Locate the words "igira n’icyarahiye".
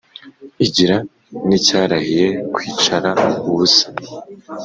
0.65-2.27